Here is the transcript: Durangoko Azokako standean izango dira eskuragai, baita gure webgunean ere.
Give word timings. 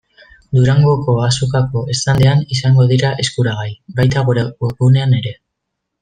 Durangoko 0.59 1.13
Azokako 1.25 1.83
standean 1.99 2.41
izango 2.57 2.85
dira 2.91 3.11
eskuragai, 3.25 3.69
baita 3.99 4.23
gure 4.31 4.47
webgunean 4.67 5.13
ere. 5.19 5.35